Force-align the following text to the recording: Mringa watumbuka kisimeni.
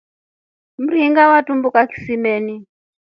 Mringa 0.83 1.23
watumbuka 1.31 1.87
kisimeni. 1.87 2.65